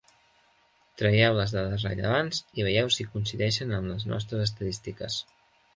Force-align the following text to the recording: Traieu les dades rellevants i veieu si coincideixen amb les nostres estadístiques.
Traieu 1.01 1.37
les 1.39 1.53
dades 1.57 1.85
rellevants 1.89 2.41
i 2.61 2.67
veieu 2.69 2.91
si 2.97 3.09
coincideixen 3.13 3.79
amb 3.81 3.95
les 3.95 4.11
nostres 4.15 4.47
estadístiques. 4.51 5.25